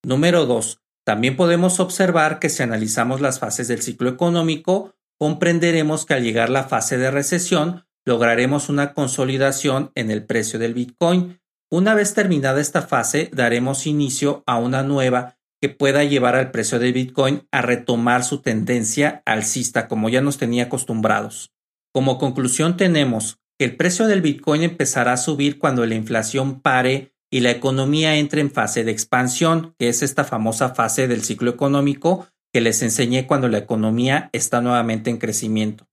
Número 0.04 0.46
2. 0.46 0.80
También 1.06 1.36
podemos 1.36 1.80
observar 1.80 2.40
que 2.40 2.50
si 2.50 2.64
analizamos 2.64 3.22
las 3.22 3.40
fases 3.40 3.68
del 3.68 3.82
ciclo 3.82 4.10
económico, 4.10 4.96
comprenderemos 5.20 6.06
que 6.06 6.14
al 6.14 6.24
llegar 6.24 6.50
la 6.50 6.64
fase 6.66 6.98
de 6.98 7.12
recesión, 7.12 7.86
lograremos 8.06 8.70
una 8.70 8.94
consolidación 8.94 9.92
en 9.96 10.12
el 10.12 10.26
precio 10.26 10.60
del 10.60 10.74
Bitcoin. 10.74 11.40
Una 11.72 11.96
vez 11.96 12.14
terminada 12.14 12.62
esta 12.62 12.82
fase, 12.82 13.30
daremos 13.34 13.88
inicio 13.88 14.44
a 14.46 14.58
una 14.58 14.84
nueva 14.84 15.38
que 15.62 15.70
pueda 15.70 16.04
llevar 16.04 16.36
al 16.36 16.52
precio 16.52 16.78
del 16.78 16.94
Bitcoin 16.94 17.48
a 17.52 17.62
retomar 17.62 18.24
su 18.24 18.42
tendencia 18.42 19.24
alcista 19.26 19.88
como 19.88 20.10
ya 20.10 20.22
nos 20.22 20.38
tenía 20.38 20.66
acostumbrados. 20.66 21.54
Como 21.94 22.18
conclusión 22.18 22.76
tenemos 22.76 23.38
que 23.60 23.66
el 23.66 23.76
precio 23.76 24.08
del 24.08 24.22
Bitcoin 24.22 24.64
empezará 24.64 25.14
a 25.14 25.18
subir 25.18 25.60
cuando 25.60 25.86
la 25.86 25.94
inflación 25.94 26.60
pare 26.60 27.14
y 27.32 27.42
la 27.42 27.52
economía 27.52 28.16
entra 28.16 28.42
en 28.42 28.52
fase 28.52 28.84
de 28.84 28.92
expansión, 28.92 29.76
que 29.78 29.90
es 29.90 30.02
esta 30.02 30.24
famosa 30.24 30.74
fase 30.74 31.08
del 31.08 31.24
ciclo 31.24 31.52
económico 31.52 32.28
que 32.52 32.62
les 32.62 32.82
enseñé 32.82 33.28
cuando 33.28 33.48
la 33.48 33.60
economía 33.60 34.30
está 34.34 34.62
nuevamente 34.62 35.10
en 35.10 35.18
crecimiento. 35.18 35.88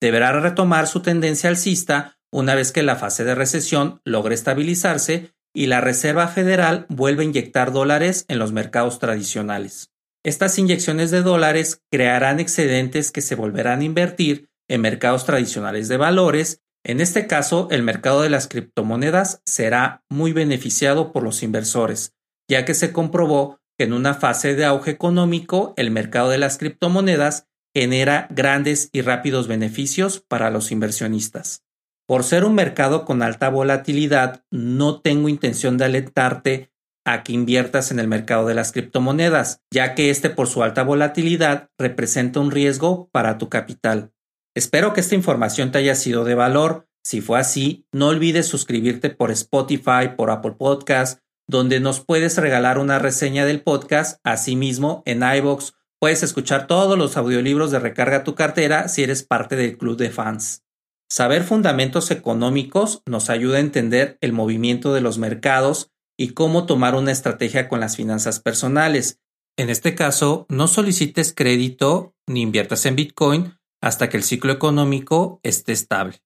Deberá 0.00 0.32
retomar 0.38 0.86
su 0.86 1.00
tendencia 1.00 1.48
alcista 1.48 2.18
una 2.30 2.54
vez 2.54 2.70
que 2.70 2.82
la 2.82 2.96
fase 2.96 3.24
de 3.24 3.34
recesión 3.34 4.00
logre 4.04 4.34
estabilizarse 4.34 5.32
y 5.54 5.66
la 5.66 5.80
Reserva 5.80 6.28
Federal 6.28 6.84
vuelva 6.90 7.22
a 7.22 7.24
inyectar 7.24 7.72
dólares 7.72 8.26
en 8.28 8.38
los 8.38 8.52
mercados 8.52 8.98
tradicionales. 8.98 9.90
Estas 10.22 10.58
inyecciones 10.58 11.10
de 11.10 11.22
dólares 11.22 11.82
crearán 11.90 12.40
excedentes 12.40 13.10
que 13.10 13.22
se 13.22 13.36
volverán 13.36 13.80
a 13.80 13.84
invertir 13.84 14.45
en 14.68 14.80
mercados 14.80 15.24
tradicionales 15.24 15.88
de 15.88 15.96
valores 15.96 16.62
en 16.86 17.00
este 17.00 17.26
caso, 17.26 17.66
el 17.72 17.82
mercado 17.82 18.22
de 18.22 18.30
las 18.30 18.46
criptomonedas 18.46 19.42
será 19.44 20.04
muy 20.08 20.32
beneficiado 20.32 21.12
por 21.12 21.24
los 21.24 21.42
inversores, 21.42 22.14
ya 22.48 22.64
que 22.64 22.74
se 22.74 22.92
comprobó 22.92 23.58
que 23.76 23.86
en 23.86 23.92
una 23.92 24.14
fase 24.14 24.54
de 24.54 24.66
auge 24.66 24.92
económico 24.92 25.74
el 25.76 25.90
mercado 25.90 26.30
de 26.30 26.38
las 26.38 26.58
criptomonedas 26.58 27.48
genera 27.74 28.28
grandes 28.30 28.88
y 28.92 29.00
rápidos 29.00 29.48
beneficios 29.48 30.20
para 30.28 30.48
los 30.48 30.70
inversionistas. 30.70 31.64
Por 32.06 32.22
ser 32.22 32.44
un 32.44 32.54
mercado 32.54 33.04
con 33.04 33.20
alta 33.20 33.48
volatilidad, 33.48 34.44
no 34.52 35.00
tengo 35.00 35.28
intención 35.28 35.78
de 35.78 35.86
alentarte 35.86 36.70
a 37.04 37.24
que 37.24 37.32
inviertas 37.32 37.90
en 37.90 37.98
el 37.98 38.06
mercado 38.06 38.46
de 38.46 38.54
las 38.54 38.70
criptomonedas, 38.70 39.60
ya 39.72 39.96
que 39.96 40.10
este 40.10 40.30
por 40.30 40.46
su 40.46 40.62
alta 40.62 40.84
volatilidad 40.84 41.68
representa 41.80 42.38
un 42.38 42.52
riesgo 42.52 43.08
para 43.10 43.38
tu 43.38 43.48
capital. 43.48 44.12
Espero 44.56 44.94
que 44.94 45.00
esta 45.00 45.14
información 45.14 45.70
te 45.70 45.76
haya 45.76 45.94
sido 45.94 46.24
de 46.24 46.34
valor. 46.34 46.88
Si 47.04 47.20
fue 47.20 47.38
así, 47.38 47.86
no 47.92 48.08
olvides 48.08 48.46
suscribirte 48.46 49.10
por 49.10 49.30
Spotify, 49.30 50.14
por 50.16 50.30
Apple 50.30 50.54
Podcast, 50.58 51.20
donde 51.46 51.78
nos 51.78 52.00
puedes 52.00 52.38
regalar 52.38 52.78
una 52.78 52.98
reseña 52.98 53.44
del 53.44 53.62
podcast. 53.62 54.18
Asimismo, 54.24 55.02
en 55.04 55.22
iBox 55.22 55.74
puedes 56.00 56.22
escuchar 56.22 56.66
todos 56.66 56.96
los 56.96 57.18
audiolibros 57.18 57.70
de 57.70 57.80
Recarga 57.80 58.24
tu 58.24 58.34
cartera 58.34 58.88
si 58.88 59.02
eres 59.02 59.24
parte 59.24 59.56
del 59.56 59.76
club 59.76 59.98
de 59.98 60.08
fans. 60.08 60.64
Saber 61.10 61.44
fundamentos 61.44 62.10
económicos 62.10 63.02
nos 63.04 63.28
ayuda 63.28 63.58
a 63.58 63.60
entender 63.60 64.16
el 64.22 64.32
movimiento 64.32 64.94
de 64.94 65.02
los 65.02 65.18
mercados 65.18 65.90
y 66.18 66.28
cómo 66.28 66.64
tomar 66.64 66.94
una 66.94 67.12
estrategia 67.12 67.68
con 67.68 67.80
las 67.80 67.94
finanzas 67.94 68.40
personales. 68.40 69.20
En 69.58 69.68
este 69.68 69.94
caso, 69.94 70.46
no 70.48 70.66
solicites 70.66 71.34
crédito 71.34 72.14
ni 72.26 72.40
inviertas 72.40 72.86
en 72.86 72.96
Bitcoin, 72.96 73.56
hasta 73.80 74.08
que 74.08 74.16
el 74.16 74.22
ciclo 74.22 74.52
económico 74.52 75.40
esté 75.42 75.72
estable. 75.72 76.22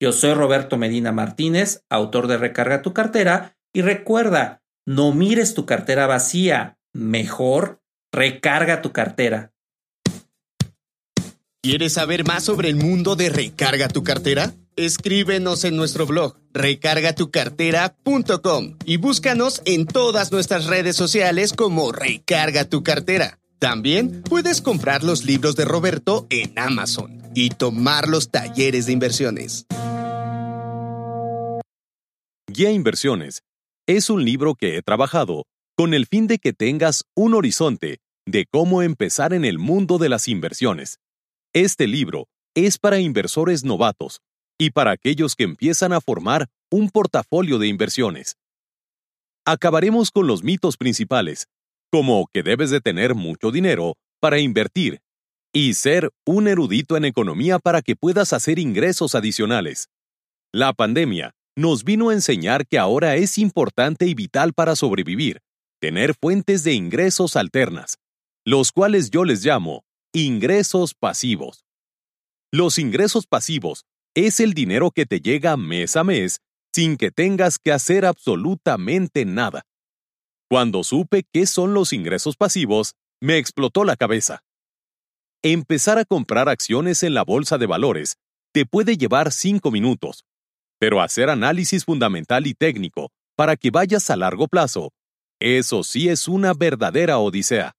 Yo 0.00 0.12
soy 0.12 0.34
Roberto 0.34 0.78
Medina 0.78 1.12
Martínez, 1.12 1.84
autor 1.90 2.26
de 2.26 2.38
Recarga 2.38 2.82
tu 2.82 2.94
cartera, 2.94 3.56
y 3.72 3.82
recuerda, 3.82 4.62
no 4.86 5.12
mires 5.12 5.54
tu 5.54 5.66
cartera 5.66 6.06
vacía, 6.06 6.78
mejor 6.92 7.80
recarga 8.12 8.82
tu 8.82 8.92
cartera. 8.92 9.52
¿Quieres 11.62 11.92
saber 11.92 12.24
más 12.24 12.44
sobre 12.44 12.70
el 12.70 12.76
mundo 12.76 13.16
de 13.16 13.28
Recarga 13.28 13.88
tu 13.88 14.02
cartera? 14.02 14.54
Escríbenos 14.76 15.64
en 15.64 15.76
nuestro 15.76 16.06
blog 16.06 16.38
recargatucartera.com 16.54 18.78
y 18.86 18.96
búscanos 18.96 19.60
en 19.66 19.84
todas 19.86 20.32
nuestras 20.32 20.64
redes 20.64 20.96
sociales 20.96 21.52
como 21.52 21.92
Recarga 21.92 22.64
tu 22.64 22.82
cartera. 22.82 23.39
También 23.60 24.22
puedes 24.22 24.62
comprar 24.62 25.04
los 25.04 25.26
libros 25.26 25.54
de 25.54 25.66
Roberto 25.66 26.26
en 26.30 26.58
Amazon 26.58 27.20
y 27.34 27.50
tomar 27.50 28.08
los 28.08 28.30
talleres 28.30 28.86
de 28.86 28.92
inversiones. 28.92 29.66
Guía 32.48 32.70
Inversiones 32.70 33.42
es 33.86 34.08
un 34.08 34.24
libro 34.24 34.54
que 34.54 34.78
he 34.78 34.82
trabajado 34.82 35.44
con 35.76 35.92
el 35.92 36.06
fin 36.06 36.26
de 36.26 36.38
que 36.38 36.54
tengas 36.54 37.04
un 37.14 37.34
horizonte 37.34 37.98
de 38.26 38.46
cómo 38.50 38.80
empezar 38.80 39.34
en 39.34 39.44
el 39.44 39.58
mundo 39.58 39.98
de 39.98 40.08
las 40.08 40.26
inversiones. 40.26 40.98
Este 41.52 41.86
libro 41.86 42.28
es 42.54 42.78
para 42.78 42.98
inversores 42.98 43.62
novatos 43.62 44.22
y 44.58 44.70
para 44.70 44.92
aquellos 44.92 45.36
que 45.36 45.44
empiezan 45.44 45.92
a 45.92 46.00
formar 46.00 46.48
un 46.70 46.88
portafolio 46.88 47.58
de 47.58 47.68
inversiones. 47.68 48.36
Acabaremos 49.44 50.10
con 50.10 50.26
los 50.26 50.42
mitos 50.42 50.78
principales 50.78 51.46
como 51.90 52.26
que 52.32 52.42
debes 52.42 52.70
de 52.70 52.80
tener 52.80 53.14
mucho 53.14 53.50
dinero 53.50 53.96
para 54.20 54.38
invertir 54.38 55.00
y 55.52 55.74
ser 55.74 56.10
un 56.24 56.46
erudito 56.46 56.96
en 56.96 57.04
economía 57.04 57.58
para 57.58 57.82
que 57.82 57.96
puedas 57.96 58.32
hacer 58.32 58.58
ingresos 58.58 59.14
adicionales. 59.14 59.88
La 60.52 60.72
pandemia 60.72 61.34
nos 61.56 61.84
vino 61.84 62.10
a 62.10 62.14
enseñar 62.14 62.66
que 62.66 62.78
ahora 62.78 63.16
es 63.16 63.38
importante 63.38 64.06
y 64.06 64.14
vital 64.14 64.52
para 64.52 64.76
sobrevivir, 64.76 65.40
tener 65.80 66.14
fuentes 66.14 66.62
de 66.62 66.74
ingresos 66.74 67.36
alternas, 67.36 67.98
los 68.44 68.72
cuales 68.72 69.10
yo 69.10 69.24
les 69.24 69.44
llamo 69.44 69.84
ingresos 70.12 70.94
pasivos. 70.94 71.64
Los 72.52 72.78
ingresos 72.78 73.26
pasivos 73.26 73.84
es 74.14 74.40
el 74.40 74.54
dinero 74.54 74.90
que 74.90 75.06
te 75.06 75.20
llega 75.20 75.56
mes 75.56 75.96
a 75.96 76.04
mes 76.04 76.40
sin 76.74 76.96
que 76.96 77.10
tengas 77.10 77.58
que 77.58 77.72
hacer 77.72 78.04
absolutamente 78.04 79.24
nada. 79.24 79.62
Cuando 80.50 80.82
supe 80.82 81.22
qué 81.32 81.46
son 81.46 81.74
los 81.74 81.92
ingresos 81.92 82.36
pasivos, 82.36 82.96
me 83.22 83.38
explotó 83.38 83.84
la 83.84 83.94
cabeza. 83.94 84.42
Empezar 85.44 85.96
a 85.98 86.04
comprar 86.04 86.48
acciones 86.48 87.04
en 87.04 87.14
la 87.14 87.22
bolsa 87.22 87.56
de 87.56 87.66
valores 87.66 88.16
te 88.52 88.66
puede 88.66 88.96
llevar 88.96 89.30
cinco 89.30 89.70
minutos, 89.70 90.24
pero 90.80 91.02
hacer 91.02 91.30
análisis 91.30 91.84
fundamental 91.84 92.48
y 92.48 92.54
técnico 92.54 93.12
para 93.36 93.54
que 93.54 93.70
vayas 93.70 94.10
a 94.10 94.16
largo 94.16 94.48
plazo, 94.48 94.90
eso 95.40 95.84
sí 95.84 96.08
es 96.08 96.26
una 96.26 96.52
verdadera 96.52 97.18
odisea. 97.18 97.76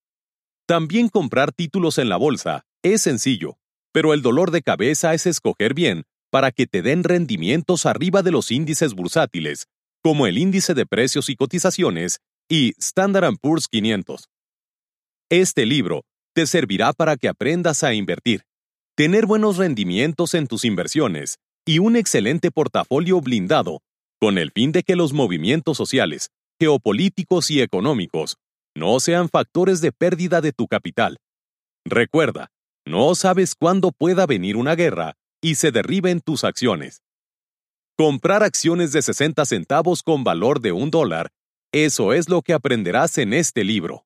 También 0.65 1.09
comprar 1.09 1.51
títulos 1.51 1.97
en 1.97 2.07
la 2.07 2.15
bolsa 2.15 2.63
es 2.83 3.01
sencillo, 3.01 3.57
pero 3.91 4.13
el 4.13 4.21
dolor 4.21 4.49
de 4.49 4.61
cabeza 4.61 5.13
es 5.13 5.25
escoger 5.25 5.73
bien 5.73 6.03
para 6.29 6.53
que 6.53 6.67
te 6.67 6.81
den 6.81 7.03
rendimientos 7.03 7.85
arriba 7.85 8.23
de 8.23 8.31
los 8.31 8.49
índices 8.49 8.93
bursátiles, 8.93 9.67
como 10.01 10.25
el 10.25 10.37
índice 10.37 10.73
de 10.73 10.85
precios 10.85 11.27
y 11.27 11.35
cotizaciones 11.35 12.21
y 12.51 12.73
Standard 12.77 13.37
Poor's 13.41 13.69
500. 13.69 14.27
Este 15.29 15.65
libro 15.65 16.03
te 16.35 16.45
servirá 16.45 16.91
para 16.91 17.15
que 17.15 17.29
aprendas 17.29 17.81
a 17.81 17.93
invertir, 17.93 18.41
tener 18.97 19.25
buenos 19.25 19.55
rendimientos 19.55 20.33
en 20.33 20.47
tus 20.47 20.65
inversiones 20.65 21.37
y 21.65 21.79
un 21.79 21.95
excelente 21.95 22.51
portafolio 22.51 23.21
blindado, 23.21 23.79
con 24.19 24.37
el 24.37 24.51
fin 24.51 24.73
de 24.73 24.83
que 24.83 24.97
los 24.97 25.13
movimientos 25.13 25.77
sociales, 25.77 26.27
geopolíticos 26.59 27.49
y 27.51 27.61
económicos 27.61 28.35
no 28.75 28.99
sean 28.99 29.29
factores 29.29 29.79
de 29.79 29.93
pérdida 29.93 30.41
de 30.41 30.51
tu 30.51 30.67
capital. 30.67 31.19
Recuerda, 31.85 32.49
no 32.85 33.15
sabes 33.15 33.55
cuándo 33.55 33.93
pueda 33.93 34.25
venir 34.25 34.57
una 34.57 34.75
guerra 34.75 35.13
y 35.41 35.55
se 35.55 35.71
derriben 35.71 36.19
tus 36.19 36.43
acciones. 36.43 37.01
Comprar 37.97 38.43
acciones 38.43 38.91
de 38.91 39.01
60 39.01 39.45
centavos 39.45 40.03
con 40.03 40.25
valor 40.25 40.59
de 40.59 40.73
un 40.73 40.91
dólar 40.91 41.31
eso 41.73 42.11
es 42.11 42.27
lo 42.27 42.41
que 42.41 42.53
aprenderás 42.53 43.17
en 43.17 43.31
este 43.33 43.63
libro. 43.63 44.05